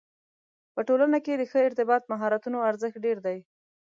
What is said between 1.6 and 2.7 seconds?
ارتباط مهارتونو